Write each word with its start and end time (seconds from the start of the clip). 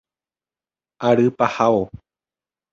Ary 1.09 1.27
pahávo. 1.37 1.83